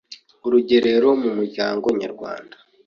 [0.45, 2.55] Urugerero mu muryango nyarwanda,